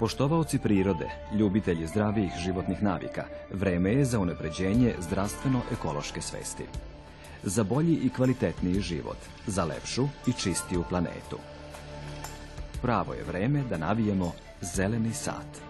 Poštovaoci 0.00 0.58
prirode, 0.58 1.10
ljubitelji 1.38 1.86
zdravijih 1.86 2.32
životnih 2.44 2.82
navika, 2.82 3.24
vreme 3.52 3.92
je 3.92 4.04
za 4.04 4.18
unapređenje 4.18 4.94
zdravstveno-ekološke 5.00 6.20
svesti. 6.20 6.64
Za 7.42 7.64
bolji 7.64 7.94
i 7.94 8.08
kvalitetniji 8.08 8.80
život, 8.80 9.16
za 9.46 9.64
lepšu 9.64 10.08
i 10.26 10.32
čistiju 10.32 10.84
planetu. 10.88 11.38
Pravo 12.82 13.14
je 13.14 13.24
vreme 13.24 13.62
da 13.70 13.76
navijemo 13.76 14.32
zeleni 14.60 15.12
sat. 15.12 15.69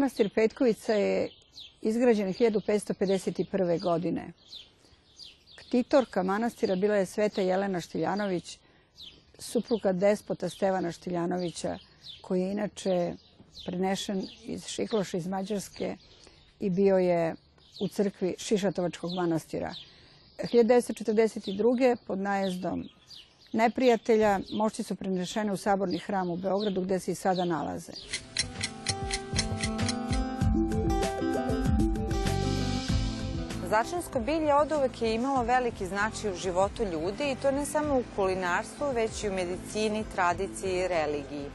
Manastir 0.00 0.30
Petkovica 0.34 0.92
je 0.92 1.28
izgrađen 1.82 2.34
1551. 2.34 3.80
godine. 3.80 4.32
Ktitorka 5.56 6.22
manastira 6.22 6.76
bila 6.76 6.96
je 6.96 7.06
Sveta 7.06 7.40
Jelena 7.40 7.80
Štiljanović, 7.80 8.58
supruga 9.38 9.92
despota 9.92 10.48
Stevana 10.48 10.92
Štiljanovića, 10.92 11.78
koji 12.22 12.40
je 12.40 12.52
inače 12.52 13.14
prenešen 13.66 14.26
iz 14.44 14.66
Šikloša 14.66 15.16
iz 15.16 15.26
Mađarske 15.26 15.96
i 16.60 16.70
bio 16.70 16.98
je 16.98 17.34
u 17.80 17.88
crkvi 17.88 18.34
Šišatovačkog 18.38 19.12
manastira. 19.12 19.74
1942. 20.38 21.96
pod 22.06 22.18
najezdom 22.18 22.88
neprijatelja 23.52 24.40
mošti 24.52 24.82
su 24.82 24.94
prenešene 24.94 25.52
u 25.52 25.56
saborni 25.56 25.98
hram 25.98 26.30
u 26.30 26.36
Beogradu 26.36 26.80
gde 26.80 27.00
se 27.00 27.12
i 27.12 27.14
sada 27.14 27.44
nalaze. 27.44 27.92
Začinsko 33.70 34.20
bilje 34.20 34.54
od 34.54 34.72
uvek 34.72 35.02
je 35.02 35.14
imalo 35.14 35.42
veliki 35.42 35.86
značaj 35.86 36.32
u 36.32 36.36
životu 36.36 36.82
ljudi 36.84 37.30
i 37.30 37.36
to 37.42 37.50
ne 37.50 37.66
samo 37.66 37.98
u 37.98 38.04
kulinarstvu, 38.16 38.86
već 38.94 39.24
i 39.24 39.28
u 39.28 39.32
medicini, 39.32 40.04
tradiciji 40.14 40.72
i 40.78 40.88
religiji. 40.88 41.50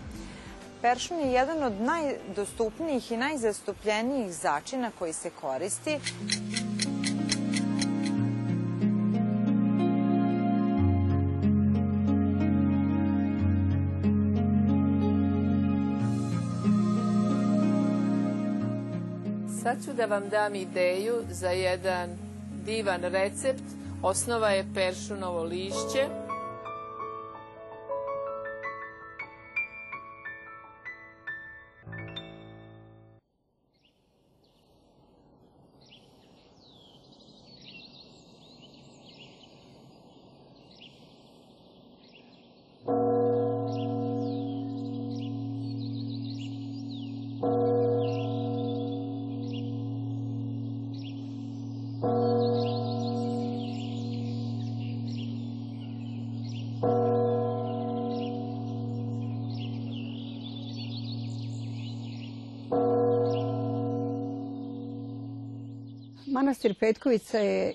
Peršun 0.82 1.20
je 1.20 1.32
jedan 1.32 1.64
od 1.64 1.82
najdostupnijih 1.82 3.12
i 3.12 3.18
najzastupljenijih 3.18 4.34
začina 4.34 4.92
koji 5.00 5.14
se 5.14 5.30
koristi. 5.30 6.00
Sad 19.66 19.86
ću 19.86 19.94
da 19.94 20.06
vam 20.06 20.30
dam 20.30 20.56
ideju 20.56 21.14
za 21.30 21.50
jedan 21.50 22.10
divan 22.66 23.02
recept. 23.02 23.64
Osnova 24.02 24.50
je 24.50 24.66
peršunovo 24.74 25.44
lišće. 25.44 26.25
Manastir 66.36 66.74
Petkovica 66.80 67.40
je 67.40 67.74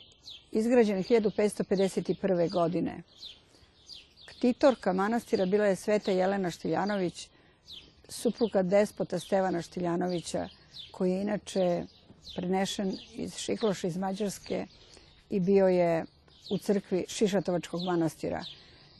izgrađen 0.53 1.04
1551. 1.04 2.50
godine. 2.50 3.03
Ktitorka 4.26 4.93
manastira 4.93 5.47
bila 5.47 5.66
je 5.66 5.76
Sveta 5.76 6.10
Jelena 6.10 6.50
Štiljanović, 6.50 7.28
supruga 8.09 8.62
despota 8.62 9.19
Stevana 9.19 9.62
Štiljanovića, 9.62 10.48
koji 10.91 11.10
je 11.10 11.22
inače 11.22 11.84
prenešen 12.37 12.98
iz 13.15 13.37
Šikloša 13.37 13.87
iz 13.87 13.97
Mađarske 13.97 14.66
i 15.31 15.41
bio 15.41 15.69
je 15.69 16.04
u 16.50 16.59
crkvi 16.59 17.04
Šišatovačkog 17.09 17.82
manastira. 17.82 18.44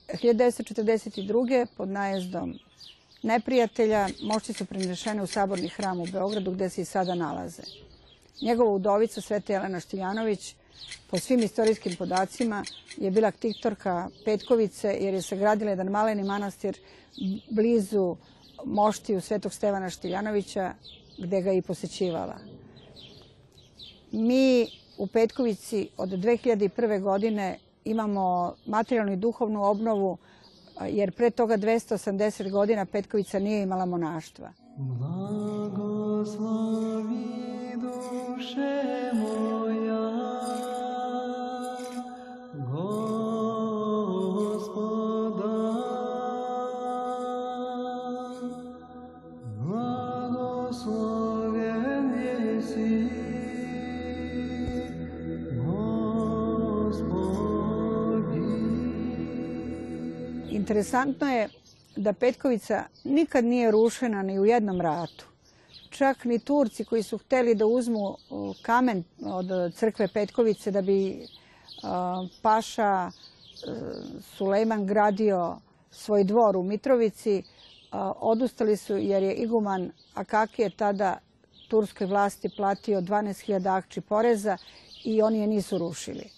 1942. 0.09 1.66
pod 1.77 1.88
najezdom 1.88 2.59
neprijatelja 3.22 4.09
mošti 4.22 4.53
su 4.53 4.65
prenešene 4.65 5.22
u 5.22 5.27
saborni 5.27 5.69
hram 5.69 6.00
u 6.00 6.06
Beogradu 6.06 6.50
gde 6.50 6.69
se 6.69 6.82
i 6.82 6.84
sada 6.84 7.15
nalaze. 7.15 7.90
Njegova 8.43 8.71
udovica 8.71 9.21
Sveta 9.21 9.53
Jelena 9.53 9.81
Štiljanović, 9.81 10.55
po 11.11 11.19
svim 11.19 11.41
istorijskim 11.41 11.97
podacima, 11.97 12.65
je 12.97 13.11
bila 13.11 13.31
ktiktorka 13.31 14.09
Petkovice 14.25 14.99
jer 15.01 15.15
je 15.15 15.23
sagradila 15.23 15.71
jedan 15.71 15.89
maleni 15.89 16.23
manastir 16.23 16.78
blizu 17.51 18.17
moštiju 18.65 19.21
Svetog 19.21 19.53
Stevana 19.53 19.91
Štiljanovića 19.91 20.73
gde 21.19 21.41
ga 21.43 21.53
i 21.53 21.62
posećivala. 21.62 22.37
Mi 24.12 24.67
u 24.99 25.07
Petkovici 25.07 25.89
od 25.97 26.09
2001. 26.09 27.03
godine 27.03 27.59
imamo 27.84 28.55
materijalnu 28.67 29.12
i 29.12 29.17
duhovnu 29.17 29.65
obnovu 29.65 30.19
jer 30.89 31.12
pre 31.12 31.31
toga 31.31 31.57
280 31.57 32.51
godina 32.51 32.84
Petkovica 32.84 33.39
nije 33.39 33.62
imala 33.62 33.87
monaštva. 33.87 34.53
Blagoslovi 34.77 36.01
Gospodi. 56.81 57.11
Interesantno 60.51 61.27
je 61.27 61.49
da 61.97 62.12
Petkovica 62.12 62.84
nikad 63.04 63.45
nije 63.45 63.71
rušena 63.71 64.22
ni 64.22 64.41
u 64.41 64.45
jednom 64.45 64.81
ratu. 64.81 65.29
Čak 66.01 66.25
ni 66.25 66.39
Turci 66.39 66.85
koji 66.85 67.03
su 67.03 67.19
hteli 67.19 67.55
da 67.55 67.67
uzmu 67.67 68.17
kamen 68.63 69.05
od 69.25 69.75
crkve 69.75 70.09
Petkovice 70.09 70.71
da 70.71 70.83
bi 70.83 71.27
paša 72.43 73.11
Sulejman 74.37 74.87
gradio 74.87 75.57
svoj 75.91 76.25
dvor 76.25 76.57
u 76.57 76.63
Mitrovici, 76.63 77.43
odustali 78.21 78.77
su 78.77 78.97
jer 78.97 79.23
je 79.23 79.35
iguman 79.35 79.91
Akakije 80.15 80.71
tada 80.71 81.19
turskoj 81.69 82.07
vlasti 82.07 82.49
platio 82.57 83.01
12.000 83.01 83.77
akči 83.77 84.01
poreza 84.01 84.57
i 85.05 85.23
oni 85.23 85.39
je 85.39 85.47
nisu 85.47 85.79
rušili. 85.79 86.31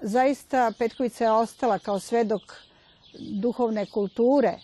Zaista 0.00 0.72
Petkovica 0.78 1.24
je 1.24 1.32
ostala 1.32 1.78
kao 1.78 1.98
svedok 1.98 2.42
duhovne 3.18 3.86
kulture 3.86 4.58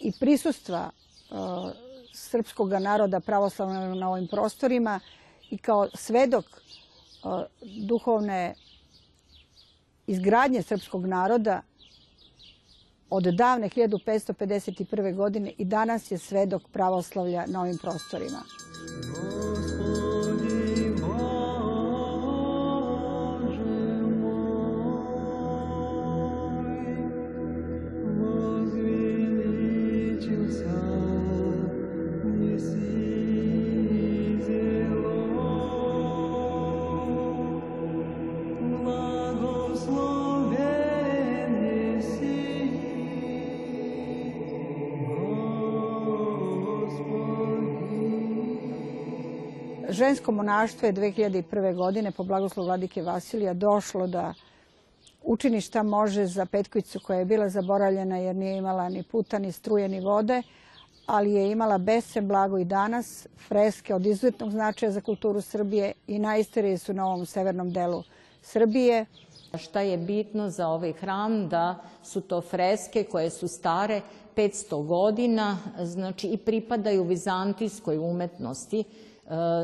i 0.00 0.12
prisustva 0.20 0.90
uh, 1.30 1.89
srpskog 2.12 2.72
naroda 2.72 3.20
pravoslavnog 3.20 3.98
na 3.98 4.10
ovim 4.10 4.28
prostorima 4.28 5.00
i 5.50 5.58
kao 5.58 5.88
svedok 5.94 6.44
uh, 6.44 7.42
duhovne 7.86 8.54
izgradnje 10.06 10.62
srpskog 10.62 11.06
naroda 11.06 11.62
od 13.10 13.22
davne 13.22 13.68
1551. 13.68 15.14
godine 15.14 15.52
i 15.58 15.64
danas 15.64 16.10
je 16.10 16.18
svedok 16.18 16.62
pravoslavlja 16.72 17.44
na 17.46 17.60
ovim 17.60 17.78
prostorima. 17.78 18.42
Žensko 50.20 50.32
monaštvo 50.32 50.86
je 50.86 50.92
2001. 50.92 51.74
godine 51.74 52.10
po 52.10 52.24
blagoslovu 52.24 52.66
vladike 52.66 53.02
Vasilija 53.02 53.54
došlo 53.54 54.06
da 54.06 54.34
učini 55.22 55.60
šta 55.60 55.82
može 55.82 56.26
za 56.26 56.46
Petkovicu 56.46 57.00
koja 57.00 57.18
je 57.18 57.24
bila 57.24 57.48
zaboravljena 57.48 58.18
jer 58.18 58.36
nije 58.36 58.58
imala 58.58 58.88
ni 58.88 59.02
puta, 59.02 59.38
ni 59.38 59.52
struje, 59.52 59.88
ni 59.88 60.00
vode, 60.00 60.42
ali 61.06 61.32
je 61.32 61.50
imala 61.50 61.78
besen 61.78 62.28
blago 62.28 62.58
i 62.58 62.64
danas, 62.64 63.26
freske 63.48 63.94
od 63.94 64.06
izuzetnog 64.06 64.50
značaja 64.50 64.92
za 64.92 65.00
kulturu 65.00 65.40
Srbije 65.40 65.92
i 66.06 66.18
najstarije 66.18 66.78
su 66.78 66.92
na 66.92 67.06
ovom 67.06 67.26
severnom 67.26 67.72
delu 67.72 68.02
Srbije. 68.42 69.06
Šta 69.58 69.80
je 69.80 69.98
bitno 69.98 70.50
za 70.50 70.68
ovaj 70.68 70.92
hram 70.92 71.48
da 71.48 71.78
su 72.02 72.20
to 72.20 72.40
freske 72.40 73.04
koje 73.04 73.30
su 73.30 73.48
stare 73.48 74.00
500 74.36 74.86
godina, 74.86 75.58
znači 75.82 76.28
i 76.28 76.36
pripadaju 76.36 77.04
vizantijskoj 77.04 77.98
umetnosti, 77.98 78.84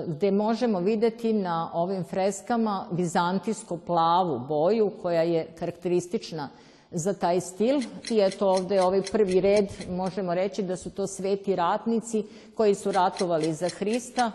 gde 0.07 0.31
možemo 0.31 0.81
videti 0.81 1.33
na 1.33 1.71
ovim 1.75 2.05
freskama 2.05 2.87
vizantijsko 2.93 3.77
plavu 3.77 4.39
boju 4.49 4.91
koja 5.03 5.23
je 5.23 5.47
karakteristična 5.59 6.49
za 6.91 7.15
taj 7.15 7.41
stil. 7.41 7.81
I 8.11 8.21
eto 8.21 8.49
ovde 8.49 8.83
ovaj 8.83 9.03
prvi 9.13 9.41
red, 9.41 9.67
možemo 9.91 10.35
reći 10.35 10.63
da 10.63 10.77
su 10.77 10.91
to 10.91 11.07
sveti 11.07 11.57
ratnici 11.57 12.25
koji 12.55 12.75
su 12.75 12.93
ratovali 12.93 13.53
za 13.53 13.69
Hrista, 13.69 14.33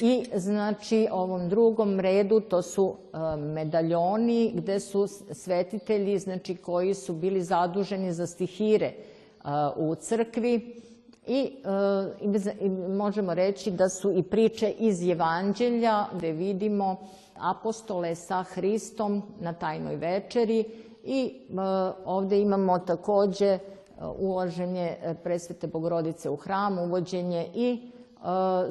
I 0.00 0.24
znači 0.36 1.08
ovom 1.10 1.48
drugom 1.48 2.00
redu 2.00 2.40
to 2.40 2.62
su 2.62 2.94
e, 3.12 3.36
medaljoni 3.36 4.52
gde 4.54 4.80
su 4.80 5.06
svetitelji 5.32 6.18
znači 6.18 6.56
koji 6.56 6.94
su 6.94 7.12
bili 7.12 7.42
zaduženi 7.42 8.12
za 8.12 8.26
stihire 8.26 8.86
e, 8.86 8.94
u 9.76 9.94
crkvi 9.94 10.82
i, 11.26 11.52
e, 12.24 12.54
i 12.60 12.68
možemo 12.70 13.34
reći 13.34 13.70
da 13.70 13.88
su 13.88 14.12
i 14.12 14.22
priče 14.22 14.70
iz 14.70 15.08
Evanđelja 15.08 16.06
gde 16.14 16.32
vidimo 16.32 16.96
apostole 17.34 18.14
sa 18.14 18.42
Hristom 18.42 19.22
na 19.40 19.52
tajnoj 19.52 19.96
večeri 19.96 20.64
i 21.04 21.34
ovde 22.04 22.40
imamo 22.40 22.78
takođe 22.78 23.58
uloženje 24.18 24.96
presvete 25.22 25.66
Bogorodice 25.66 26.30
u 26.30 26.36
hram, 26.36 26.78
uvođenje 26.78 27.46
i 27.54 27.90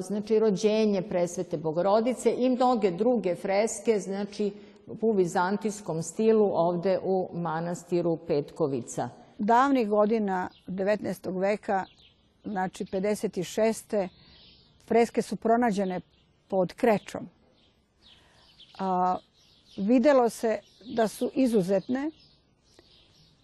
znači 0.00 0.38
rođenje 0.38 1.02
presvete 1.02 1.56
Bogorodice 1.56 2.34
i 2.38 2.50
mnoge 2.50 2.90
druge 2.90 3.34
freske, 3.34 3.98
znači 3.98 4.52
u 5.00 5.12
vizantijskom 5.12 6.02
stilu 6.02 6.50
ovde 6.54 6.98
u 7.04 7.28
manastiru 7.32 8.16
Petkovica. 8.16 9.08
Davnih 9.38 9.88
godina 9.88 10.48
19. 10.66 11.40
veka, 11.40 11.84
znači 12.44 12.84
56. 12.84 14.08
freske 14.86 15.22
su 15.22 15.36
pronađene 15.36 16.00
pod 16.48 16.72
krečom. 16.72 17.28
A, 18.78 19.16
videlo 19.76 20.28
se 20.28 20.58
da 20.84 21.08
su 21.08 21.30
izuzetne 21.34 22.10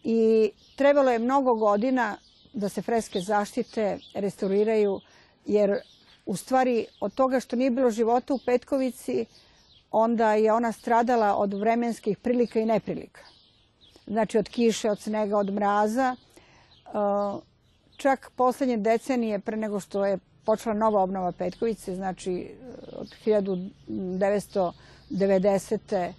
i 0.05 0.51
trebalo 0.77 1.11
je 1.11 1.19
mnogo 1.19 1.55
godina 1.55 2.17
da 2.53 2.69
se 2.69 2.83
freske 2.83 3.21
zaštite, 3.21 3.99
restauriraju, 4.15 5.01
jer 5.47 5.81
u 6.27 6.37
stvari 6.37 6.87
od 7.01 7.15
toga 7.15 7.41
što 7.41 7.57
nije 7.57 7.71
bilo 7.71 7.91
života 7.91 8.35
u 8.35 8.39
Petkovici, 8.47 9.27
onda 9.91 10.35
je 10.35 10.53
ona 10.53 10.73
stradala 10.73 11.37
od 11.37 11.55
vremenskih 11.55 12.19
prilika 12.19 12.61
i 12.61 12.67
neprilika. 12.67 13.21
Znači 14.07 14.39
od 14.39 14.49
kiše, 14.49 14.91
od 14.91 15.01
snega, 15.01 15.39
od 15.39 15.53
mraza. 15.53 16.17
E, 17.99 18.01
čak 18.03 18.31
poslednje 18.37 18.77
decenije, 18.77 19.39
pre 19.39 19.57
nego 19.57 19.81
što 19.81 20.07
je 20.07 20.19
počela 20.45 20.75
nova 20.75 21.03
obnova 21.03 21.33
Petkovice, 21.33 21.95
znači 21.95 22.33
e, 22.33 22.55
od 22.93 23.15
1990. 23.27 26.13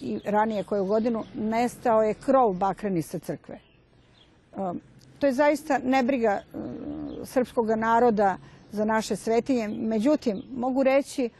i 0.00 0.20
ranije 0.24 0.64
koju 0.64 0.84
godinu, 0.84 1.24
nestao 1.34 2.02
je 2.02 2.14
krov 2.14 2.52
bakreni 2.52 3.02
sa 3.02 3.18
crkve. 3.18 3.54
E, 3.54 3.60
to 5.18 5.26
je 5.26 5.32
zaista 5.32 5.78
nebriga 5.78 6.42
srpskog 7.24 7.70
naroda 7.70 8.36
za 8.72 8.84
naše 8.84 9.16
svetinje. 9.16 9.68
Međutim, 9.68 10.42
mogu 10.56 10.82
reći 10.82 11.30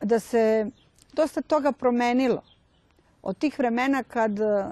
da 0.00 0.20
se 0.20 0.66
dosta 1.12 1.42
toga 1.42 1.72
promenilo. 1.72 2.42
Od 3.22 3.38
tih 3.38 3.58
vremena 3.58 4.02
kad 4.02 4.40
e, 4.40 4.64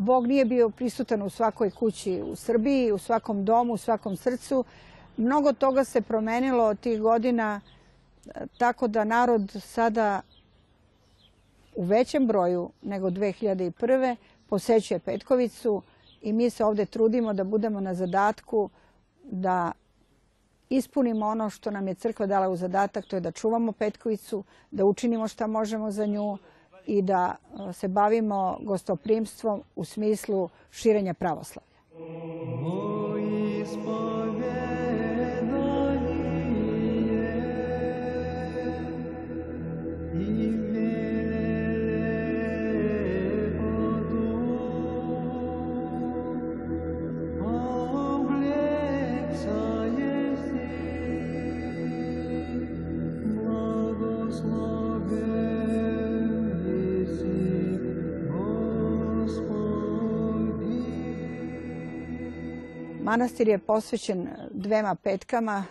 Bog 0.00 0.26
nije 0.26 0.44
bio 0.44 0.70
prisutan 0.70 1.22
u 1.22 1.30
svakoj 1.30 1.70
kući 1.70 2.22
u 2.22 2.36
Srbiji, 2.36 2.92
u 2.92 2.98
svakom 2.98 3.44
domu, 3.44 3.72
u 3.72 3.76
svakom 3.76 4.16
srcu, 4.16 4.64
mnogo 5.16 5.52
toga 5.52 5.84
se 5.84 6.00
promenilo 6.00 6.64
od 6.64 6.80
tih 6.80 7.00
godina 7.00 7.60
e, 8.26 8.30
tako 8.58 8.88
da 8.88 9.04
narod 9.04 9.56
sada 9.60 10.20
u 11.76 11.84
većem 11.84 12.26
broju 12.26 12.70
nego 12.82 13.10
2001. 13.10 14.16
posećuje 14.48 14.98
Petkovicu 14.98 15.82
i 16.22 16.32
mi 16.32 16.50
se 16.50 16.64
ovde 16.64 16.86
trudimo 16.86 17.32
da 17.32 17.44
budemo 17.44 17.80
na 17.80 17.94
zadatku 17.94 18.70
da 19.22 19.72
ispunimo 20.68 21.26
ono 21.26 21.50
što 21.50 21.70
nam 21.70 21.88
je 21.88 21.94
crkva 21.94 22.26
dala 22.26 22.48
u 22.48 22.56
zadatak, 22.56 23.04
to 23.04 23.16
je 23.16 23.20
da 23.20 23.32
čuvamo 23.32 23.72
Petkovicu, 23.72 24.44
da 24.70 24.84
učinimo 24.84 25.28
šta 25.28 25.46
možemo 25.46 25.90
za 25.90 26.06
nju 26.06 26.38
i 26.90 27.02
da 27.02 27.36
e, 27.68 27.72
se 27.72 27.88
bavimo 27.88 28.58
gostoprimstvom 28.62 29.62
u 29.76 29.84
smislu 29.84 30.48
širenja 30.70 31.14
pravoslavlja. 31.14 31.70
Manastir 63.10 63.48
je 63.48 63.58
posvećen 63.58 64.28
dvema 64.50 64.94
petkama 64.94 65.64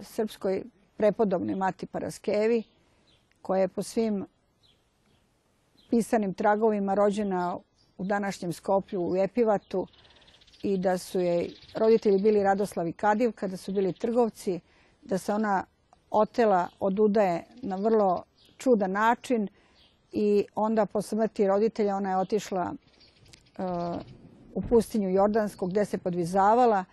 srpskoj 0.00 0.62
prepodobnoj 0.96 1.54
Mati 1.54 1.86
Paraskevi, 1.86 2.62
koja 3.42 3.60
je 3.60 3.68
po 3.68 3.82
svim 3.82 4.26
pisanim 5.90 6.34
tragovima 6.34 6.94
rođena 6.94 7.58
u 7.98 8.04
današnjem 8.04 8.52
Skoplju 8.52 9.02
u 9.02 9.16
Epivatu 9.16 9.86
i 10.62 10.78
da 10.78 10.98
su 10.98 11.20
jej 11.20 11.54
roditelji 11.74 12.18
bili 12.18 12.42
Radoslav 12.42 12.88
i 12.88 12.92
Kadiv 12.92 13.32
kada 13.32 13.56
su 13.56 13.72
bili 13.72 13.92
trgovci, 13.92 14.60
da 15.02 15.18
se 15.18 15.32
ona 15.32 15.64
otela 16.10 16.68
od 16.80 16.98
udaje 16.98 17.44
na 17.62 17.76
vrlo 17.76 18.24
čudan 18.58 18.92
način 18.92 19.48
i 20.12 20.44
onda 20.54 20.86
po 20.86 21.02
smrti 21.02 21.46
roditelja 21.46 21.96
ona 21.96 22.10
je 22.10 22.16
otišla 22.16 22.72
uh, 23.58 23.96
u 24.56 24.62
pustinju 24.62 25.10
Jordansku 25.10 25.66
gde 25.66 25.84
se 25.84 25.98
podvizavala 25.98 26.84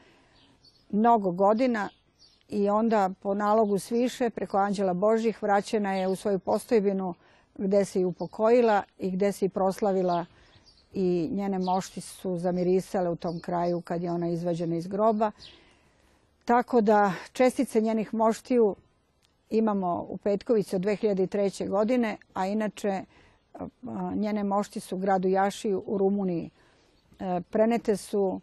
mnogo 0.90 1.32
godina 1.32 1.90
i 2.50 2.70
onda 2.70 3.10
po 3.22 3.34
nalogu 3.34 3.80
sviše 3.80 4.30
preko 4.30 4.58
Anđela 4.58 4.94
Božih 4.94 5.44
vraćena 5.44 5.94
je 5.94 6.08
u 6.08 6.16
svoju 6.16 6.40
postojbinu 6.40 7.14
gde 7.58 7.86
se 7.86 8.02
i 8.02 8.06
upokojila 8.06 8.84
i 8.98 9.12
gde 9.12 9.32
se 9.32 9.46
i 9.46 9.50
proslavila 9.50 10.26
i 10.94 11.30
njene 11.32 11.60
mošti 11.60 12.02
su 12.02 12.38
zamirisale 12.38 13.10
u 13.10 13.16
tom 13.16 13.40
kraju 13.40 13.82
kad 13.82 14.04
je 14.04 14.12
ona 14.12 14.30
izvađena 14.30 14.76
iz 14.76 14.88
groba. 14.88 15.32
Tako 16.46 16.82
da 16.82 17.14
čestice 17.34 17.82
njenih 17.82 18.14
moštiju 18.14 18.76
imamo 19.50 20.06
u 20.10 20.18
Petkovici 20.18 20.76
od 20.76 20.82
2003. 20.82 21.70
godine, 21.70 22.18
a 22.34 22.48
inače 22.48 23.04
njene 24.16 24.44
mošti 24.44 24.80
su 24.80 24.96
u 24.96 25.00
gradu 25.00 25.28
Jašiju 25.28 25.84
u 25.86 25.98
Rumuniji 25.98 26.50
prenete 27.50 27.98
su 27.98 28.42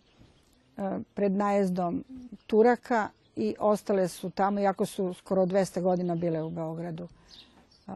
e, 0.76 0.98
pred 1.14 1.32
najezdom 1.32 2.04
Turaka 2.46 3.08
i 3.36 3.54
ostale 3.58 4.08
su 4.08 4.30
tamo, 4.30 4.60
iako 4.60 4.86
su 4.86 5.14
skoro 5.14 5.46
200 5.46 5.80
godina 5.80 6.14
bile 6.14 6.42
u 6.42 6.50
Beogradu. 6.50 7.04
E, 7.04 7.92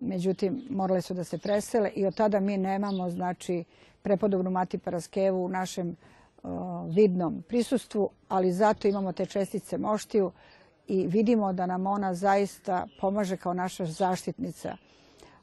međutim, 0.00 0.62
morale 0.70 1.00
su 1.00 1.14
da 1.14 1.24
se 1.24 1.38
presele 1.38 1.90
i 1.90 2.06
od 2.06 2.14
tada 2.14 2.40
mi 2.40 2.56
nemamo, 2.56 3.10
znači, 3.10 3.64
prepodobnu 4.02 4.50
Mati 4.50 4.78
Paraskevu 4.78 5.44
u 5.44 5.48
našem 5.48 5.96
vidnom 6.88 7.42
prisustvu, 7.48 8.10
ali 8.28 8.52
zato 8.52 8.88
imamo 8.88 9.12
te 9.12 9.26
čestice 9.26 9.78
moštiju 9.78 10.32
i 10.88 11.06
vidimo 11.06 11.52
da 11.52 11.66
nam 11.66 11.86
ona 11.86 12.14
zaista 12.14 12.86
pomaže 13.00 13.36
kao 13.36 13.54
naša 13.54 13.86
zaštitnica. 13.86 14.76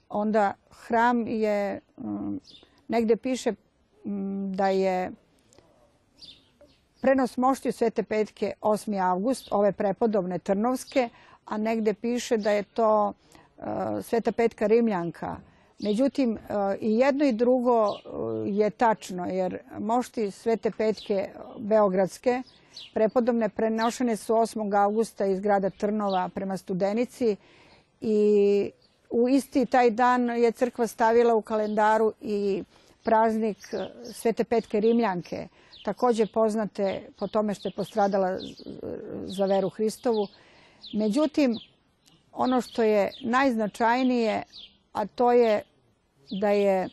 Onda 0.09 0.53
hram 0.69 1.27
je, 1.27 1.79
negde 2.87 3.15
piše 3.15 3.53
da 4.49 4.67
je 4.67 5.11
prenos 7.01 7.37
moštiju 7.37 7.71
Svete 7.71 8.03
Petke 8.03 8.53
8. 8.61 9.01
avgust, 9.01 9.47
ove 9.51 9.71
prepodobne 9.71 10.39
Trnovske, 10.39 11.09
a 11.45 11.57
negde 11.57 11.93
piše 11.93 12.37
da 12.37 12.51
je 12.51 12.63
to 12.63 13.13
e, 13.13 13.63
Sveta 14.01 14.31
Petka 14.31 14.67
Rimljanka. 14.67 15.35
Međutim, 15.79 16.37
e, 16.37 16.39
i 16.81 16.97
jedno 16.97 17.25
i 17.25 17.31
drugo 17.31 17.87
e, 17.87 17.99
je 18.49 18.69
tačno, 18.69 19.25
jer 19.25 19.57
mošti 19.79 20.31
Svete 20.31 20.71
Petke 20.71 21.29
Beogradske 21.57 22.41
prepodobne 22.93 23.49
prenošene 23.49 24.15
su 24.15 24.33
8. 24.33 24.83
augusta 24.83 25.25
iz 25.25 25.39
grada 25.39 25.69
Trnova 25.69 26.29
prema 26.29 26.57
Studenici 26.57 27.35
i 28.01 28.71
u 29.09 29.29
isti 29.29 29.65
taj 29.65 29.89
dan 29.89 30.29
je 30.29 30.51
crkva 30.51 30.87
stavila 30.87 31.35
u 31.35 31.41
kalendaru 31.41 32.13
i 32.21 32.63
praznik 33.03 33.57
Svete 34.13 34.43
Petke 34.43 34.79
Rimljanke, 34.79 35.47
takođe 35.83 36.25
poznate 36.25 37.09
po 37.17 37.27
tome 37.27 37.53
što 37.53 37.67
je 37.67 37.73
postradala 37.75 38.37
za 39.25 39.45
veru 39.45 39.69
Hristovu. 39.69 40.27
Međutim, 40.93 41.57
ono 42.31 42.61
što 42.61 42.83
je 42.83 43.11
najznačajnije, 43.21 44.43
a 44.93 45.05
to 45.05 45.31
je 45.31 45.61
da 46.31 46.49
je 46.49 46.89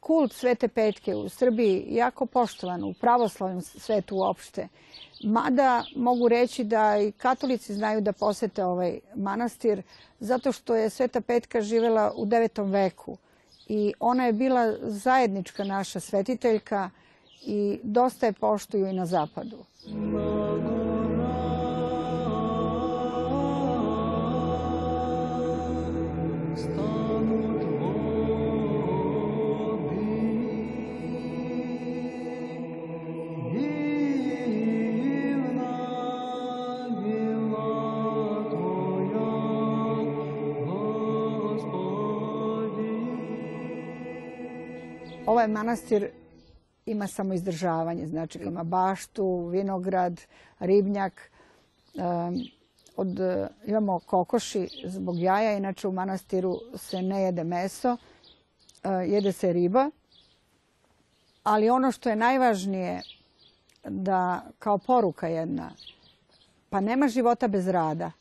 kult 0.00 0.32
Svete 0.32 0.68
Petke 0.68 1.14
u 1.14 1.28
Srbiji 1.28 1.86
jako 1.88 2.26
poštovan, 2.26 2.84
u 2.84 2.94
pravoslavnom 2.94 3.62
svetu 3.62 4.16
uopšte. 4.16 4.68
Mada 5.24 5.84
mogu 5.96 6.28
reći 6.28 6.64
da 6.64 6.98
i 6.98 7.12
katolici 7.12 7.74
znaju 7.74 8.00
da 8.00 8.12
posete 8.12 8.64
ovaj 8.64 8.98
manastir, 9.14 9.82
zato 10.20 10.52
što 10.52 10.74
je 10.74 10.90
Sveta 10.90 11.20
Petka 11.20 11.60
živela 11.60 12.12
u 12.16 12.26
9. 12.26 12.70
veku 12.70 13.16
i 13.68 13.94
ona 14.00 14.26
je 14.26 14.32
bila 14.32 14.74
zajednička 14.82 15.64
naša 15.64 16.00
svetiteljka 16.00 16.90
i 17.42 17.78
dosta 17.82 18.26
je 18.26 18.32
poštuju 18.32 18.86
i 18.86 18.92
na 18.92 19.06
zapadu. 19.06 19.58
Ovaj 19.94 21.03
manastir 45.54 46.10
ima 46.86 47.06
samo 47.06 47.34
izdržavanje, 47.34 48.06
znači 48.06 48.38
ima 48.38 48.64
baštu, 48.64 49.46
vinograd, 49.46 50.20
ribnjak, 50.58 51.30
od, 52.96 53.18
imamo 53.66 54.00
kokoši 54.06 54.68
zbog 54.84 55.18
jaja, 55.18 55.56
inače 55.56 55.88
u 55.88 55.92
manastiru 55.92 56.60
se 56.76 57.02
ne 57.02 57.22
jede 57.22 57.44
meso, 57.44 57.92
uh, 57.92 57.98
jede 59.06 59.32
se 59.32 59.52
riba, 59.52 59.90
ali 61.42 61.70
ono 61.70 61.92
što 61.92 62.08
je 62.08 62.16
najvažnije 62.16 63.02
da 63.84 64.42
kao 64.58 64.78
poruka 64.78 65.28
jedna, 65.28 65.70
pa 66.70 66.80
nema 66.80 67.08
života 67.08 67.48
bez 67.48 67.68
rada. 67.68 68.12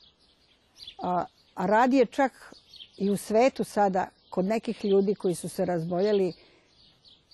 A, 1.04 1.26
a 1.56 1.66
rad 1.66 1.94
je 1.94 2.06
čak 2.06 2.54
i 2.98 3.10
u 3.10 3.18
svetu 3.18 3.64
sada 3.64 4.08
kod 4.30 4.46
nekih 4.46 4.86
ljudi 4.86 5.16
koji 5.16 5.36
su 5.36 5.50
se 5.50 5.66
razboljeli 5.66 6.34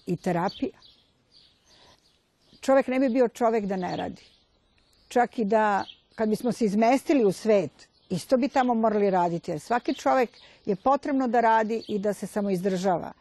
i 0.10 0.16
terapija. 0.18 0.78
Čovek 2.62 2.88
ne 2.88 3.00
bi 3.00 3.10
bio 3.10 3.28
čovek 3.28 3.66
da 3.66 3.76
ne 3.76 3.96
radi. 3.98 4.26
Čak 5.08 5.40
i 5.40 5.46
da 5.46 5.86
kad 6.16 6.30
bismo 6.30 6.52
se 6.52 6.66
izmestili 6.66 7.26
u 7.26 7.32
svet, 7.32 7.88
isto 8.10 8.38
bi 8.38 8.50
tamo 8.50 8.74
morali 8.74 9.10
raditi, 9.10 9.52
jer 9.52 9.60
svaki 9.60 9.94
čovek 9.94 10.30
je 10.66 10.76
potrebno 10.76 11.28
da 11.28 11.42
radi 11.42 11.84
i 11.88 12.00
da 12.00 12.14
se 12.14 12.28
samo 12.28 12.50
izdržava. 12.50 13.12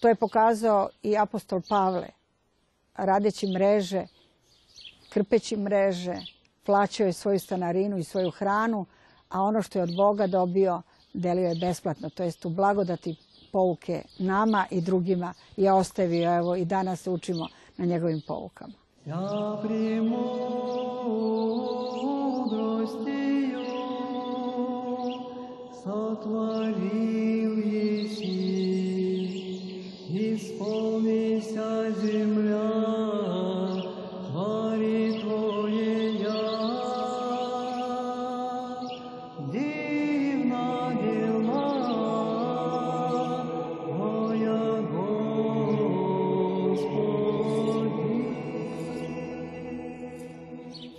To 0.00 0.08
je 0.08 0.14
pokazao 0.14 0.88
i 1.02 1.16
apostol 1.18 1.60
Pavle, 1.68 2.08
radeći 2.96 3.46
mreže, 3.46 4.06
krpeći 5.08 5.56
mreže, 5.56 6.16
plaćao 6.64 7.06
je 7.06 7.12
svoju 7.12 7.38
stanarinu 7.38 7.98
i 7.98 8.04
svoju 8.04 8.30
hranu, 8.30 8.86
a 9.28 9.42
ono 9.42 9.62
što 9.62 9.78
je 9.78 9.82
od 9.82 9.96
Boga 9.96 10.26
dobio, 10.26 10.82
delio 11.12 11.48
je 11.48 11.60
besplatno, 11.60 12.10
to 12.10 12.22
jest 12.22 12.44
u 12.44 12.48
blagodati 12.48 13.16
pouke 13.56 14.02
nama 14.18 14.66
i 14.70 14.80
drugima 14.80 15.34
je 15.56 15.72
ostavio, 15.72 16.34
evo 16.38 16.56
i 16.56 16.64
danas 16.64 17.06
učimo 17.06 17.48
na 17.76 17.84
njegovim 17.84 18.20
poukama. 18.26 18.72
Ja 19.06 19.58
премудростью 19.62 20.16
сотворил 25.84 26.76
еси, 26.76 27.25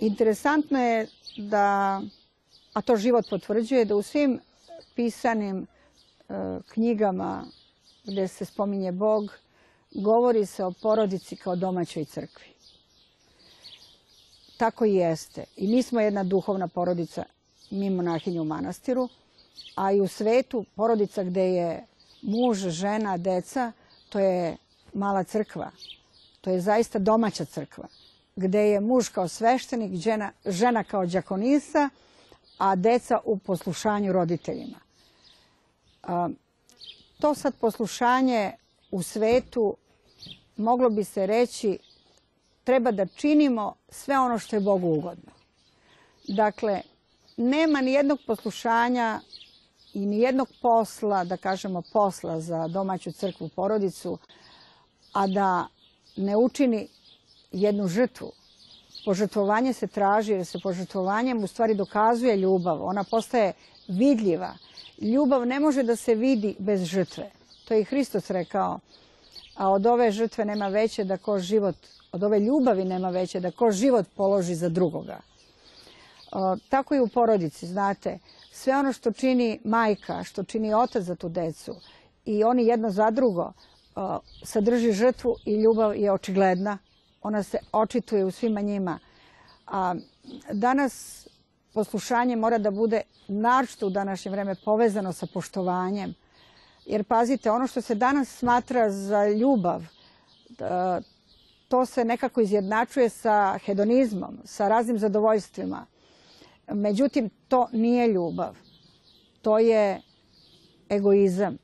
Interesantno 0.08 0.78
je 0.78 1.06
da, 1.36 2.00
a 2.72 2.82
to 2.82 2.96
život 2.96 3.26
potvrđuje, 3.30 3.84
da 3.84 3.96
u 3.96 4.02
svim 4.02 4.40
pisanim 4.94 5.66
e, 5.66 6.34
knjigama 6.68 7.44
gde 8.04 8.28
se 8.28 8.44
spominje 8.44 8.92
Bog, 8.92 9.30
govori 9.94 10.46
se 10.46 10.64
o 10.64 10.72
porodici 10.82 11.36
kao 11.36 11.56
domaćoj 11.56 12.04
crkvi. 12.04 12.46
Tako 14.56 14.84
i 14.84 14.94
jeste. 14.94 15.44
I 15.56 15.66
mi 15.66 15.82
smo 15.82 16.00
jedna 16.00 16.24
duhovna 16.24 16.68
porodica, 16.68 17.24
mi 17.70 17.90
monahinje 17.90 18.40
u 18.40 18.44
manastiru, 18.44 19.08
a 19.74 19.92
i 19.92 20.00
u 20.00 20.08
svetu 20.08 20.64
porodica 20.74 21.24
gde 21.24 21.52
je 21.52 21.84
muž, 22.22 22.58
žena, 22.58 23.16
deca, 23.16 23.72
to 24.08 24.18
je 24.18 24.56
mala 24.94 25.24
crkva. 25.24 25.70
To 26.40 26.50
je 26.50 26.60
zaista 26.60 26.98
domaća 26.98 27.44
crkva, 27.44 27.88
gde 28.38 28.58
je 28.58 28.80
muž 28.80 29.08
kao 29.08 29.28
sveštenik, 29.28 29.94
žena, 29.94 30.32
žena 30.46 30.84
kao 30.84 31.06
đakonisa, 31.06 31.88
a 32.58 32.76
deca 32.76 33.18
u 33.24 33.38
poslušanju 33.38 34.12
roditeljima. 34.12 34.78
To 37.20 37.34
sad 37.34 37.54
poslušanje 37.60 38.52
u 38.90 39.02
svetu, 39.02 39.76
moglo 40.56 40.90
bi 40.90 41.04
se 41.04 41.26
reći, 41.26 41.78
treba 42.64 42.90
da 42.90 43.06
činimo 43.06 43.74
sve 43.88 44.18
ono 44.18 44.38
što 44.38 44.56
je 44.56 44.60
Bogu 44.60 44.88
ugodno. 44.88 45.32
Dakle, 46.28 46.82
nema 47.36 47.80
ni 47.80 47.92
jednog 47.92 48.18
poslušanja 48.26 49.20
i 49.94 50.06
ni 50.06 50.18
jednog 50.18 50.48
posla, 50.62 51.24
da 51.24 51.36
kažemo 51.36 51.82
posla 51.92 52.40
za 52.40 52.68
domaću 52.68 53.12
crkvu 53.12 53.48
porodicu, 53.48 54.18
a 55.12 55.26
da 55.26 55.66
ne 56.16 56.36
učini 56.36 56.88
jednu 57.52 57.88
žrtvu. 57.88 58.32
Požrtvovanje 59.04 59.72
se 59.72 59.86
traži 59.86 60.32
jer 60.32 60.46
se 60.46 60.58
požrtvovanjem 60.62 61.44
u 61.44 61.46
stvari 61.46 61.74
dokazuje 61.74 62.36
ljubav. 62.36 62.84
Ona 62.84 63.04
postaje 63.04 63.52
vidljiva. 63.88 64.54
Ljubav 65.00 65.46
ne 65.46 65.60
može 65.60 65.82
da 65.82 65.96
se 65.96 66.14
vidi 66.14 66.56
bez 66.58 66.84
žrtve. 66.84 67.30
To 67.68 67.74
je 67.74 67.80
i 67.80 67.84
Hristos 67.84 68.30
rekao. 68.30 68.78
A 69.54 69.70
od 69.70 69.86
ove 69.86 70.10
žrtve 70.12 70.44
nema 70.44 70.68
veće 70.68 71.04
da 71.04 71.16
ko 71.16 71.38
život, 71.38 71.76
od 72.12 72.22
ove 72.22 72.40
ljubavi 72.40 72.84
nema 72.84 73.10
veće 73.10 73.40
da 73.40 73.50
ko 73.50 73.70
život 73.70 74.06
položi 74.16 74.54
za 74.54 74.68
drugoga. 74.68 75.20
O, 76.32 76.56
tako 76.68 76.94
i 76.94 77.00
u 77.00 77.08
porodici, 77.08 77.66
znate, 77.66 78.18
sve 78.52 78.76
ono 78.76 78.92
što 78.92 79.12
čini 79.12 79.60
majka, 79.64 80.24
što 80.24 80.42
čini 80.42 80.74
otac 80.74 81.02
za 81.02 81.14
tu 81.14 81.28
decu 81.28 81.74
i 82.24 82.44
oni 82.44 82.66
jedno 82.66 82.90
za 82.90 83.10
drugo 83.10 83.52
o, 83.96 84.18
sadrži 84.42 84.92
žrtvu 84.92 85.36
i 85.44 85.54
ljubav 85.54 85.96
je 85.96 86.12
očigledna. 86.12 86.78
Ona 87.22 87.42
se 87.42 87.58
očituje 87.72 88.24
u 88.24 88.30
svima 88.30 88.60
njima. 88.60 88.98
A 89.66 89.94
danas 90.52 91.26
poslušanje 91.72 92.36
mora 92.36 92.58
da 92.58 92.70
bude 92.70 93.00
naročito 93.28 93.86
u 93.86 93.90
današnje 93.90 94.30
vreme 94.30 94.54
povezano 94.64 95.12
sa 95.12 95.26
poštovanjem. 95.34 96.14
Jer 96.86 97.04
pazite, 97.04 97.50
ono 97.50 97.66
što 97.66 97.80
se 97.80 97.94
danas 97.94 98.28
smatra 98.28 98.90
za 98.90 99.28
ljubav, 99.28 99.82
to 101.68 101.86
se 101.86 102.04
nekako 102.04 102.40
izjednačuje 102.40 103.08
sa 103.08 103.58
hedonizmom, 103.64 104.38
sa 104.44 104.68
raznim 104.68 104.98
zadovoljstvima. 104.98 105.86
Međutim, 106.68 107.30
to 107.48 107.68
nije 107.72 108.08
ljubav. 108.08 108.56
To 109.42 109.58
je 109.58 110.00
egoizam. 110.88 111.56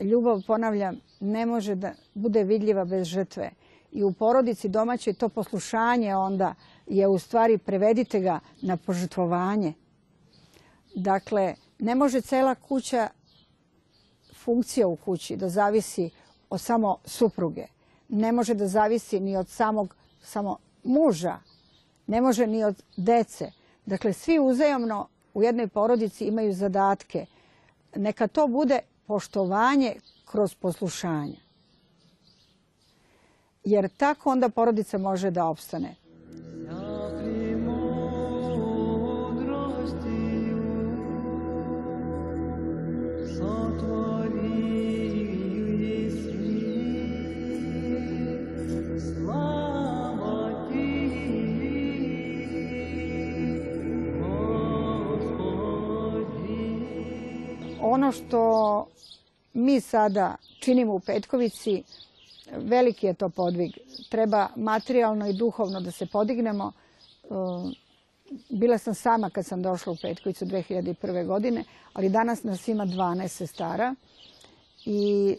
Ljubav, 0.00 0.42
ponavljam, 0.46 1.00
ne 1.20 1.46
može 1.46 1.74
da 1.74 1.92
bude 2.14 2.44
vidljiva 2.44 2.84
bez 2.84 3.06
žrtve. 3.06 3.50
i 3.96 4.04
u 4.04 4.12
porodici 4.12 4.68
domaćoj 4.68 5.12
to 5.12 5.28
poslušanje 5.28 6.16
onda 6.16 6.54
je 6.86 7.08
u 7.08 7.18
stvari 7.18 7.58
prevedite 7.58 8.20
ga 8.20 8.40
na 8.62 8.76
požrtvovanje. 8.76 9.72
Dakle, 10.94 11.54
ne 11.78 11.94
može 11.94 12.20
cela 12.20 12.54
kuća, 12.54 13.08
funkcija 14.34 14.86
u 14.88 14.96
kući 14.96 15.36
da 15.36 15.48
zavisi 15.48 16.10
od 16.50 16.60
samo 16.60 16.98
supruge. 17.04 17.66
Ne 18.08 18.32
može 18.32 18.54
da 18.54 18.68
zavisi 18.68 19.20
ni 19.20 19.36
od 19.36 19.48
samog 19.48 19.94
samo 20.22 20.58
muža. 20.84 21.38
Ne 22.06 22.20
može 22.20 22.46
ni 22.46 22.64
od 22.64 22.82
dece. 22.96 23.50
Dakle, 23.86 24.12
svi 24.12 24.38
uzajamno 24.38 25.08
u 25.34 25.42
jednoj 25.42 25.68
porodici 25.68 26.24
imaju 26.24 26.52
zadatke. 26.52 27.26
Neka 27.94 28.26
to 28.26 28.46
bude 28.46 28.80
poštovanje 29.06 29.94
kroz 30.24 30.54
poslušanje. 30.54 31.36
Jer 33.64 33.88
tako 33.96 34.30
onda 34.30 34.48
porodica 34.48 34.98
može 34.98 35.30
da 35.30 35.44
opstane. 35.46 35.94
Ono 57.80 58.12
što 58.12 58.86
mi 59.56 59.80
sada 59.80 60.36
činimo 60.60 60.94
u 60.94 61.00
Petkovici, 61.00 61.82
veliki 62.56 63.06
je 63.06 63.14
to 63.14 63.28
podvig. 63.28 63.72
Treba 64.10 64.48
materijalno 64.56 65.28
i 65.28 65.32
duhovno 65.32 65.80
da 65.80 65.90
se 65.90 66.06
podignemo. 66.06 66.72
Bila 68.48 68.78
sam 68.78 68.94
sama 68.94 69.30
kad 69.30 69.46
sam 69.46 69.62
došla 69.62 69.92
u 69.92 69.96
Petkovicu 70.02 70.44
2001. 70.44 71.26
godine, 71.26 71.64
ali 71.92 72.08
danas 72.08 72.42
nas 72.42 72.68
ima 72.68 72.86
12 72.86 73.28
sestara 73.28 73.94
i 74.84 75.36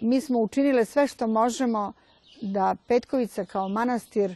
mi 0.00 0.20
smo 0.20 0.38
učinile 0.38 0.84
sve 0.84 1.06
što 1.06 1.26
možemo 1.26 1.92
da 2.40 2.76
Petkovica 2.86 3.44
kao 3.44 3.68
manastir 3.68 4.34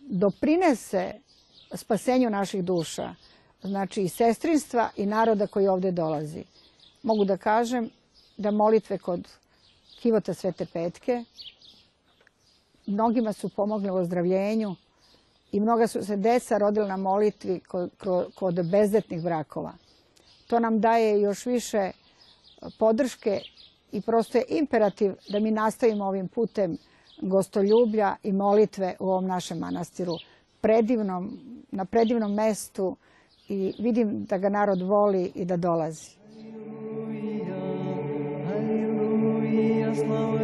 doprinese 0.00 1.12
spasenju 1.74 2.30
naših 2.30 2.64
duša, 2.64 3.14
znači 3.62 4.02
i 4.02 4.08
sestrinstva 4.08 4.90
i 4.96 5.06
naroda 5.06 5.46
koji 5.46 5.68
ovde 5.68 5.90
dolazi. 5.90 6.44
Mogu 7.04 7.24
da 7.24 7.36
kažem 7.36 7.90
da 8.36 8.50
molitve 8.50 8.98
kod 8.98 9.28
kivota 10.00 10.34
Svete 10.34 10.66
Petke 10.66 11.24
mnogima 12.86 13.32
su 13.32 13.48
pomogle 13.48 13.90
u 13.90 13.96
ozdravljenju 13.96 14.74
i 15.52 15.60
mnoga 15.60 15.86
su 15.86 16.04
se 16.04 16.16
deca 16.16 16.58
rodila 16.58 16.86
na 16.86 16.96
molitvi 16.96 17.60
kod, 17.60 17.90
kod 18.34 18.70
bezdetnih 18.70 19.22
brakova. 19.22 19.72
To 20.46 20.58
nam 20.58 20.80
daje 20.80 21.20
još 21.20 21.46
više 21.46 21.90
podrške 22.78 23.40
i 23.92 24.00
prosto 24.00 24.38
je 24.38 24.44
imperativ 24.48 25.12
da 25.28 25.40
mi 25.40 25.50
nastavimo 25.50 26.04
ovim 26.04 26.28
putem 26.28 26.76
gostoljublja 27.22 28.16
i 28.22 28.32
molitve 28.32 28.96
u 29.00 29.10
ovom 29.10 29.26
našem 29.26 29.58
manastiru. 29.58 30.16
Predivnom, 30.60 31.38
na 31.70 31.84
predivnom 31.84 32.34
mestu 32.34 32.96
i 33.48 33.74
vidim 33.78 34.24
da 34.24 34.38
ga 34.38 34.48
narod 34.48 34.82
voli 34.82 35.32
i 35.34 35.44
da 35.44 35.56
dolazi. 35.56 36.23
as 39.94 40.02
as 40.40 40.43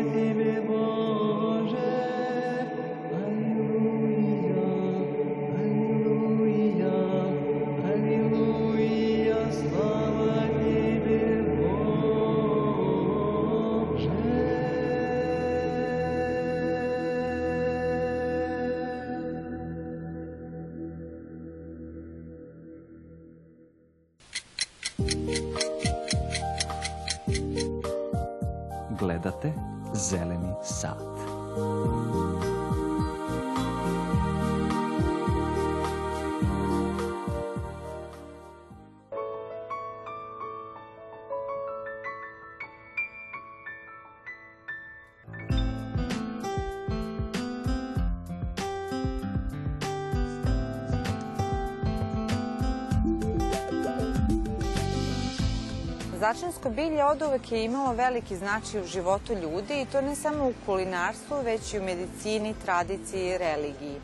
Začinsko 56.20 56.70
bilje 56.70 57.04
od 57.04 57.22
uvek 57.22 57.52
je 57.52 57.64
imalo 57.64 57.92
veliki 57.92 58.36
značaj 58.36 58.80
u 58.80 58.86
životu 58.86 59.32
ljudi 59.32 59.80
i 59.80 59.86
to 59.92 60.00
ne 60.00 60.16
samo 60.16 60.48
u 60.48 60.54
kulinarstvu, 60.66 61.36
već 61.44 61.74
i 61.74 61.78
u 61.78 61.82
medicini, 61.82 62.54
tradiciji 62.64 63.28
i 63.28 63.38
religiji. 63.38 64.00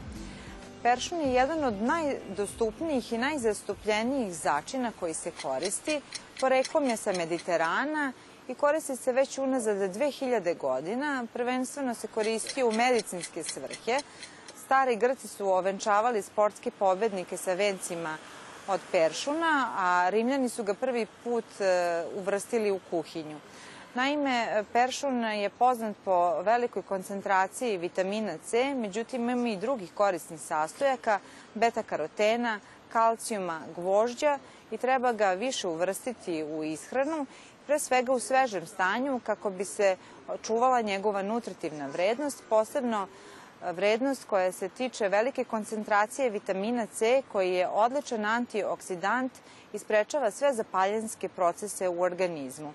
Peršun 0.82 1.20
je 1.20 1.32
jedan 1.32 1.64
od 1.64 1.82
najdostupnijih 1.82 3.12
i 3.12 3.18
najzastupljenijih 3.18 4.34
začina 4.34 4.92
koji 5.00 5.14
se 5.14 5.30
koristi. 5.42 6.00
Poreklom 6.40 6.84
je 6.84 6.96
sa 6.96 7.12
Mediterana 7.12 8.12
i 8.48 8.54
koristi 8.54 8.96
se 8.96 9.12
već 9.12 9.38
unazad 9.38 9.76
2000 9.76 10.56
godina. 10.58 11.26
Prvenstveno 11.32 11.94
se 11.94 12.06
koristio 12.06 12.68
u 12.68 12.72
medicinske 12.72 13.42
svrhe. 13.42 13.98
Stari 14.64 14.96
Grci 14.96 15.28
su 15.28 15.48
ovenčavali 15.48 16.22
sportske 16.22 16.70
pobednike 16.70 17.36
sa 17.36 17.54
vencima 17.54 18.16
od 18.68 18.80
peršuna, 18.92 19.72
a 19.76 20.08
Rimljani 20.10 20.48
su 20.48 20.64
ga 20.64 20.74
prvi 20.74 21.06
put 21.24 21.44
e, 21.60 22.04
uvrstili 22.16 22.70
u 22.70 22.80
kuhinju. 22.90 23.36
Naime, 23.94 24.64
peršun 24.72 25.24
je 25.24 25.50
poznat 25.50 25.96
po 26.04 26.42
velikoj 26.42 26.82
koncentraciji 26.82 27.78
vitamina 27.78 28.38
C, 28.46 28.74
međutim 28.74 29.30
ima 29.30 29.48
i 29.48 29.56
drugih 29.56 29.92
korisnih 29.94 30.40
sastojaka, 30.40 31.18
beta-karotena, 31.54 32.60
kalcijuma, 32.92 33.60
gvožđa 33.76 34.38
i 34.70 34.76
treba 34.76 35.12
ga 35.12 35.30
više 35.30 35.68
uvrstiti 35.68 36.44
u 36.44 36.64
ishranu, 36.64 37.26
pre 37.66 37.78
svega 37.78 38.12
u 38.12 38.18
svežem 38.20 38.66
stanju 38.66 39.20
kako 39.26 39.50
bi 39.50 39.64
se 39.64 39.96
čuvala 40.42 40.80
njegova 40.80 41.22
nutritivna 41.22 41.86
vrednost, 41.86 42.42
posebno 42.48 43.06
vrednost 43.62 44.24
koja 44.24 44.52
se 44.52 44.68
tiče 44.68 45.08
velike 45.08 45.44
koncentracije 45.44 46.30
vitamina 46.30 46.86
C 46.86 47.22
koji 47.32 47.52
je 47.52 47.68
odličan 47.68 48.24
antioksidant 48.24 49.32
i 49.72 49.78
sprečava 49.78 50.30
sve 50.30 50.52
zapaljenske 50.52 51.28
procese 51.28 51.88
u 51.88 52.02
organizmu. 52.02 52.72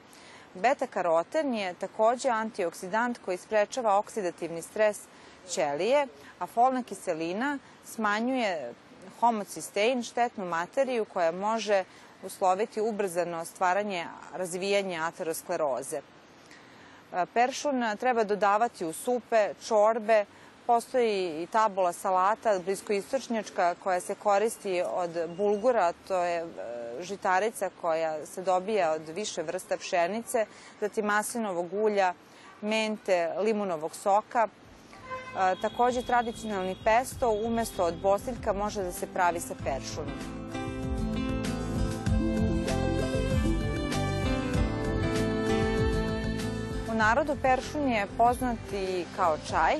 Beta-karoten 0.54 1.54
je 1.54 1.74
takođe 1.74 2.30
antioksidant 2.30 3.20
koji 3.26 3.38
sprečava 3.38 3.98
oksidativni 3.98 4.62
stres 4.62 5.00
ćelije, 5.50 6.08
a 6.39 6.46
folna 6.46 6.84
kiselina 6.84 7.58
smanjuje 7.86 8.74
homocistein, 9.20 10.04
štetnu 10.04 10.46
materiju 10.46 11.06
koja 11.06 11.32
može 11.32 11.84
usloviti 12.24 12.82
ubrzano 12.82 13.46
stvaranje, 13.46 14.06
razvijanje 14.34 14.98
ateroskleroze. 14.98 16.02
Peršun 17.34 17.84
treba 18.00 18.24
dodavati 18.24 18.86
u 18.86 18.94
supe, 18.94 19.54
čorbe, 19.67 20.26
postoji 20.72 21.44
i 21.44 21.48
tabula 21.48 21.94
salata 21.94 22.60
bliskoistočnjačka 22.66 23.76
koja 23.84 24.00
se 24.00 24.16
koristi 24.16 24.84
od 24.94 25.10
bulgura, 25.38 25.94
to 26.08 26.24
je 26.24 26.38
e, 26.38 26.46
žitarica 27.02 27.70
koja 27.82 28.26
se 28.26 28.42
dobija 28.42 28.92
od 28.92 29.10
više 29.10 29.44
vrsta 29.44 29.78
pšenice, 29.78 30.46
zatim 30.82 31.06
maslinovog 31.06 31.74
ulja, 31.74 32.14
mente, 32.62 33.34
limunovog 33.40 33.96
soka. 33.96 34.48
E, 34.48 35.56
takođe, 35.62 36.02
tradicionalni 36.02 36.78
pesto 36.84 37.30
umesto 37.30 37.84
od 37.84 37.96
bosiljka 38.02 38.54
može 38.54 38.84
da 38.84 38.92
se 38.92 39.14
pravi 39.14 39.40
sa 39.40 39.56
peršunom. 39.64 40.20
U 46.92 46.94
narodu 46.94 47.36
peršun 47.42 47.90
je 47.90 48.08
poznat 48.18 48.58
i 48.74 49.06
kao 49.16 49.38
čaj, 49.50 49.76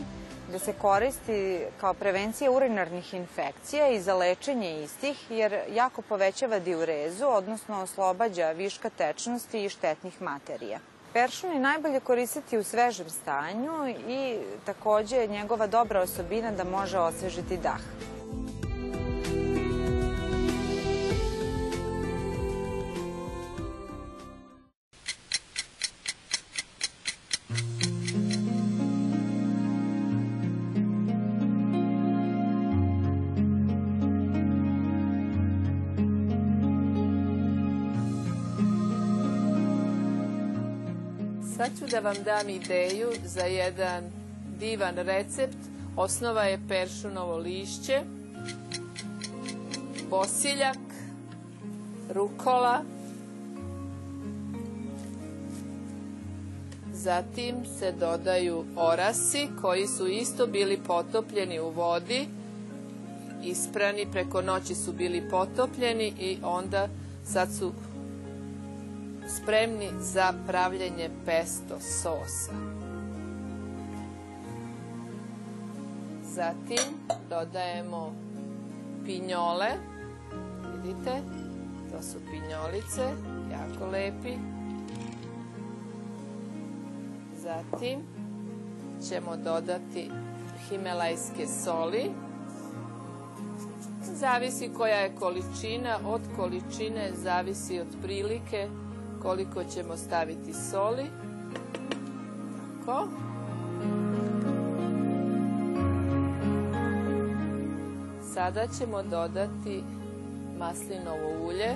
da 0.52 0.60
se 0.60 0.74
koristi 0.74 1.60
kao 1.82 1.94
prevencija 1.94 2.52
urinarnih 2.52 3.14
infekcija 3.14 3.88
i 3.88 4.00
za 4.02 4.16
lečenje 4.16 4.84
istih, 4.84 5.32
jer 5.32 5.60
jako 5.74 6.02
povećava 6.02 6.60
diurezu, 6.60 7.26
odnosno 7.28 7.82
oslobađa 7.82 8.52
viška 8.52 8.90
tečnosti 8.90 9.66
i 9.66 9.70
štetnih 9.70 10.22
materija. 10.22 10.80
Peršun 11.14 11.52
je 11.52 11.60
najbolje 11.60 12.00
koristiti 12.00 12.58
u 12.58 12.64
svežem 12.64 13.10
stanju 13.10 13.90
i 14.08 14.38
takođe 14.66 15.16
je 15.16 15.28
njegova 15.28 15.68
dobra 15.68 16.02
osobina 16.02 16.52
da 16.52 16.64
može 16.64 17.00
osvežiti 17.00 17.58
dah. 17.58 17.82
Da 41.92 42.00
vam 42.00 42.16
dam 42.26 42.50
ideju 42.50 43.10
za 43.26 43.42
jedan 43.42 44.04
divan 44.60 44.96
recept. 44.96 45.58
Osnova 45.96 46.44
je 46.44 46.60
peršunovo 46.68 47.38
lišće, 47.38 48.02
bosiljak, 50.10 50.78
rukola, 52.10 52.82
Zatim 56.94 57.56
se 57.80 57.92
dodaju 57.92 58.66
orasi 58.76 59.48
koji 59.62 59.88
su 59.88 60.08
isto 60.08 60.48
bili 60.48 60.80
potopljeni 60.88 61.60
u 61.60 61.70
vodi, 61.70 62.28
isprani, 63.44 64.08
preko 64.12 64.42
noći 64.42 64.76
su 64.76 64.94
bili 64.94 65.30
potopljeni 65.30 66.14
i 66.20 66.38
onda 66.44 66.90
sad 67.26 67.50
su 67.60 67.72
spremni 69.36 69.90
za 70.00 70.34
pravljenje 70.48 71.10
pesto 71.26 71.80
sosa. 71.80 72.52
Zatim 76.24 76.86
dodajemo 77.30 78.14
pinjole. 79.06 79.70
Vidite, 80.76 81.22
to 81.92 82.02
su 82.02 82.18
pinjolice, 82.32 83.02
jako 83.52 83.92
lepi. 83.92 84.34
Zatim 87.38 88.00
ćemo 89.10 89.38
dodati 89.38 90.10
himelajske 90.70 91.48
soli. 91.48 92.12
Zavisi 94.04 94.70
koja 94.78 94.96
je 94.96 95.16
količina, 95.16 96.00
od 96.06 96.22
količine 96.36 97.12
zavisi 97.16 97.80
od 97.80 97.88
prilike 98.02 98.70
koliko 99.22 99.64
ćemo 99.64 99.98
staviti 99.98 100.54
soli. 100.54 101.06
Tako. 102.86 103.08
Sada 108.34 108.68
ćemo 108.80 109.04
dodati 109.04 109.84
maslinovo 110.60 111.48
ulje. 111.48 111.76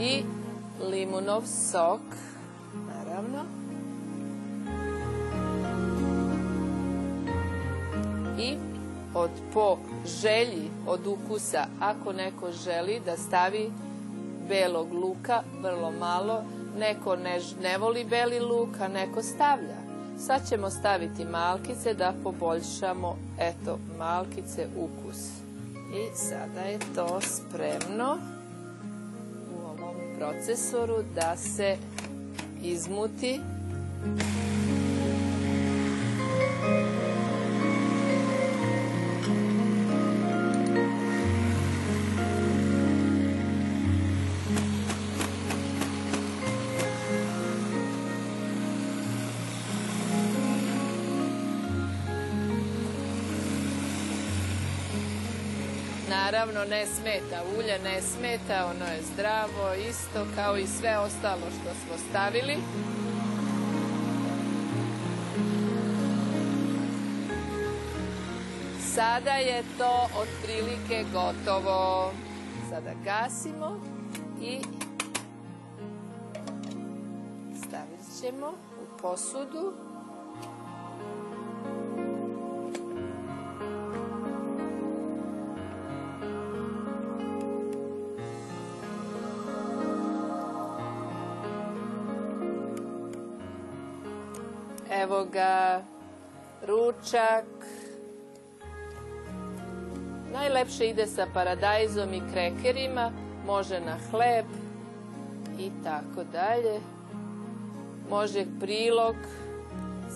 I 0.00 0.22
limunov 0.90 1.42
sok, 1.46 2.00
naravno. 2.88 3.44
I 8.38 8.65
od 9.16 9.30
po 9.54 9.78
želji 10.22 10.70
od 10.86 11.06
ukusa, 11.06 11.66
ako 11.80 12.12
neko 12.12 12.52
želi 12.52 13.00
da 13.04 13.16
stavi 13.16 13.70
belog 14.48 14.92
luka, 14.92 15.42
vrlo 15.62 15.90
malo, 15.90 16.42
neko 16.78 17.16
ne, 17.16 17.40
ne 17.62 17.78
voli 17.78 18.04
beli 18.04 18.40
luk, 18.40 18.80
a 18.80 18.88
neko 18.88 19.22
stavlja. 19.22 19.76
Sad 20.18 20.48
ćemo 20.48 20.70
staviti 20.70 21.24
malkice 21.24 21.94
da 21.94 22.14
poboljšamo, 22.22 23.16
eto, 23.38 23.78
malkice 23.98 24.66
ukus. 24.76 25.18
I 25.94 26.16
sada 26.16 26.60
je 26.60 26.78
to 26.94 27.20
spremno 27.20 28.18
u 29.52 29.64
ovom 29.64 29.96
procesoru 30.18 30.96
da 31.14 31.36
se 31.36 31.76
izmuti. 32.62 33.40
Naravno, 56.10 56.64
ne 56.64 56.86
smeta 56.86 57.42
ulje, 57.58 57.78
ne 57.84 58.02
smeta, 58.02 58.66
ono 58.70 58.84
je 58.92 59.02
zdravo, 59.02 59.74
isto 59.90 60.26
kao 60.34 60.56
i 60.56 60.66
sve 60.66 60.98
ostalo 60.98 61.46
što 61.60 61.70
smo 61.74 62.08
stavili. 62.10 62.56
Sada 68.94 69.30
je 69.30 69.62
to 69.78 70.08
otprilike 70.20 71.04
gotovo. 71.12 72.12
Sada 72.70 72.92
gasimo 73.04 73.80
i 74.40 74.60
stavit 77.58 78.00
ćemo 78.20 78.46
u 78.82 78.98
posudu. 79.02 79.72
Ga, 95.32 95.82
ručak. 96.66 97.44
Najlepše 100.32 100.86
ide 100.86 101.06
sa 101.06 101.26
paradajzom 101.34 102.14
i 102.14 102.22
krekerima, 102.32 103.12
može 103.46 103.80
na 103.80 103.96
hleb 104.10 104.46
i 105.58 105.70
tako 105.84 106.24
dalje. 106.32 106.80
Može 108.10 108.44
prilog 108.60 109.16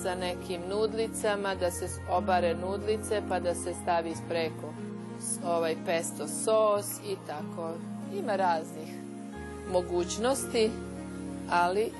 sa 0.02 0.14
nekim 0.14 0.60
nudlicama, 0.68 1.54
da 1.54 1.70
se 1.70 1.88
obare 2.10 2.54
nudlice 2.54 3.22
pa 3.28 3.40
da 3.40 3.54
se 3.54 3.74
stavi 3.82 4.14
spreko 4.14 4.74
ovaj 5.46 5.76
pesto 5.86 6.28
sos 6.28 6.98
i 7.06 7.16
tako. 7.26 7.72
Ima 8.14 8.36
raznih 8.36 8.88
mogućnosti, 9.72 10.70
ali 11.50 11.92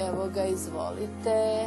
Evo 0.00 0.28
ga, 0.34 0.44
izvolite. 0.44 1.66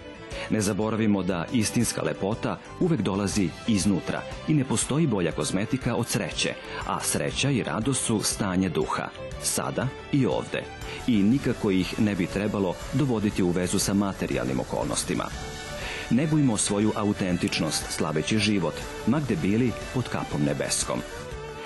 Ne 0.49 0.61
zaboravimo 0.61 1.23
da 1.23 1.45
istinska 1.53 2.01
lepota 2.01 2.59
uvek 2.79 3.01
dolazi 3.01 3.49
iznutra 3.67 4.21
i 4.47 4.53
ne 4.53 4.63
postoji 4.63 5.07
bolja 5.07 5.31
kozmetika 5.31 5.95
od 5.95 6.07
sreće, 6.07 6.53
a 6.87 6.99
sreća 7.01 7.49
i 7.49 7.63
radost 7.63 8.05
su 8.05 8.19
stanje 8.23 8.69
duha, 8.69 9.07
sada 9.43 9.87
i 10.11 10.25
ovde. 10.25 10.63
I 11.07 11.23
nikako 11.23 11.71
ih 11.71 11.99
ne 11.99 12.15
bi 12.15 12.27
trebalo 12.27 12.75
dovoditi 12.93 13.43
u 13.43 13.51
vezu 13.51 13.79
sa 13.79 13.93
materijalnim 13.93 14.59
okolnostima. 14.59 15.25
Ne 16.09 16.27
bujmo 16.27 16.57
svoju 16.57 16.91
autentičnost 16.95 17.83
slaveći 17.89 18.37
život, 18.37 18.73
ma 19.07 19.19
gde 19.19 19.35
bili 19.35 19.71
pod 19.93 20.09
kapom 20.09 20.43
nebeskom. 20.43 20.99